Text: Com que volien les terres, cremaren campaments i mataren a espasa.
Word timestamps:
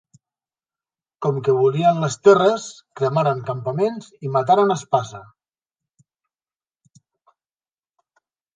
Com 1.25 1.35
que 1.47 1.53
volien 1.57 1.99
les 2.03 2.17
terres, 2.27 2.65
cremaren 3.01 3.43
campaments 3.51 4.09
i 4.29 4.33
mataren 4.39 4.75
a 4.75 4.81
espasa. 4.81 5.23